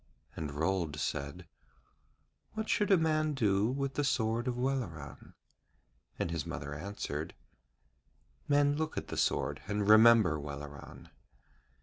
And 0.35 0.49
Rold 0.55 0.95
said: 0.99 1.45
'What 2.53 2.67
should 2.69 2.89
a 2.89 2.97
man 2.97 3.35
do 3.35 3.67
with 3.69 3.93
the 3.93 4.03
sword 4.03 4.47
of 4.47 4.57
Welleran?' 4.57 5.35
And 6.17 6.31
his 6.31 6.43
mother 6.43 6.73
answered: 6.73 7.35
'Men 8.47 8.75
look 8.77 8.97
at 8.97 9.09
the 9.09 9.15
sword 9.15 9.61
and 9.67 9.87
remember 9.87 10.39
Welleran.' 10.39 11.09